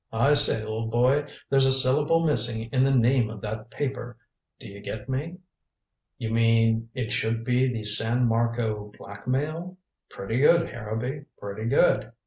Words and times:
I 0.11 0.33
say, 0.33 0.63
old 0.65 0.89
boy, 0.89 1.27
there's 1.51 1.67
a 1.67 1.71
syllable 1.71 2.25
missing 2.25 2.69
in 2.71 2.83
the 2.83 2.89
name 2.91 3.29
of 3.29 3.39
that 3.41 3.69
paper. 3.69 4.17
Do 4.59 4.67
you 4.67 4.81
get 4.81 5.07
me?" 5.07 5.37
"You 6.17 6.31
mean 6.31 6.89
it 6.95 7.11
should 7.11 7.43
be 7.43 7.71
the 7.71 7.83
San 7.83 8.27
Marco 8.27 8.91
Blackmail? 8.97 9.77
Pretty 10.09 10.39
good, 10.39 10.69
Harrowby, 10.69 11.25
pretty 11.39 11.65
good." 11.69 12.11